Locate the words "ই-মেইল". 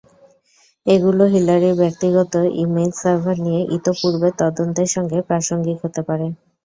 2.55-2.91